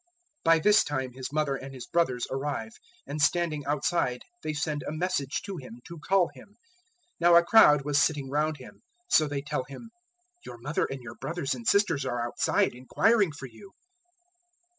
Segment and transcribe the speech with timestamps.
[0.45, 2.71] 003:031 By this time His mother and His brothers arrive,
[3.05, 6.47] and standing outside they send a message to Him to call Him.
[6.47, 6.55] 003:032
[7.19, 9.91] Now a crowd was sitting round Him; so they tell Him,
[10.43, 13.73] "Your mother and your brothers and sisters are outside, inquiring for you."